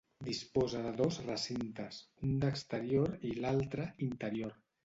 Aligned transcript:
Disposa 0.27 0.79
de 0.85 0.93
dos 1.01 1.19
recintes, 1.27 2.01
un 2.29 2.33
d'exterior 2.45 3.15
i 3.33 3.35
l'altre, 3.45 3.87
interior. 4.11 4.61